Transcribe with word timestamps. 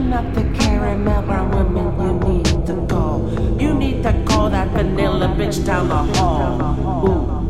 Not 0.00 0.34
the 0.34 0.42
caramel 0.58 1.22
woman 1.50 2.00
you 2.00 2.12
need 2.28 2.66
to 2.66 2.74
call. 2.88 3.18
You 3.60 3.74
need 3.74 4.02
to 4.02 4.12
call 4.26 4.50
that 4.50 4.68
vanilla 4.68 5.28
bitch 5.28 5.64
down 5.64 5.88
the 5.88 6.02
hall. 6.18 7.06
Ooh. 7.06 7.40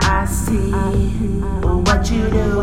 I 0.00 0.26
see 0.26 0.70
what 1.86 2.10
you 2.10 2.28
do 2.28 2.62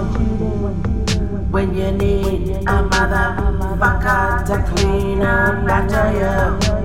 when 1.50 1.74
you 1.76 1.92
need 1.92 2.50
a 2.68 2.84
motherfucker 2.92 4.46
to 4.46 4.58
clean 4.72 5.22
up 5.22 5.68
after 5.68 6.12
you. 6.20 6.85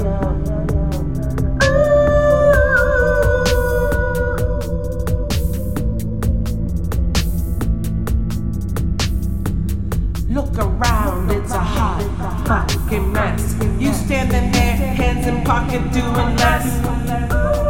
Look 10.31 10.57
around, 10.59 11.33
it's 11.33 11.51
a 11.51 11.59
hot 11.59 12.05
fucking 12.47 13.13
mess. 13.13 13.57
You 13.81 13.93
standing 13.93 14.53
there, 14.53 14.77
hands 14.77 15.27
in 15.27 15.43
pocket, 15.43 15.83
doing 15.93 16.37
less. 16.37 17.70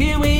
Here 0.00 0.18
we 0.18 0.39